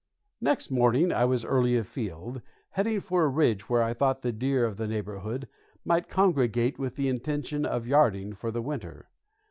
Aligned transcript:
Next 0.41 0.71
morning 0.71 1.11
I 1.11 1.25
was 1.25 1.45
early 1.45 1.77
afield, 1.77 2.41
heading 2.71 3.01
for 3.01 3.23
a 3.23 3.27
ridge 3.29 3.69
where 3.69 3.83
I 3.83 3.93
thought 3.93 4.23
the 4.23 4.31
deer 4.31 4.65
of 4.65 4.77
the 4.77 4.87
neighborhood 4.87 5.47
might 5.85 6.09
congregate 6.09 6.79
with 6.79 6.95
the 6.95 7.07
intention 7.07 7.67
of 7.67 7.85
yarding 7.85 8.33
for 8.33 8.49
the 8.49 8.63
winter. 8.63 9.09